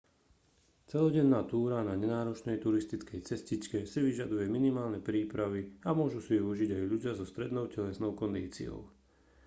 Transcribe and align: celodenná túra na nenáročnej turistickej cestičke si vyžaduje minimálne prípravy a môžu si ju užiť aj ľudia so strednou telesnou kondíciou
celodenná 0.91 1.41
túra 1.51 1.79
na 1.89 1.93
nenáročnej 2.03 2.57
turistickej 2.65 3.19
cestičke 3.29 3.79
si 3.91 3.99
vyžaduje 4.07 4.45
minimálne 4.57 4.97
prípravy 5.09 5.61
a 5.87 5.93
môžu 5.99 6.17
si 6.25 6.33
ju 6.41 6.49
užiť 6.53 6.69
aj 6.73 6.89
ľudia 6.91 7.13
so 7.15 7.21
strednou 7.31 7.65
telesnou 7.75 8.11
kondíciou 8.21 8.79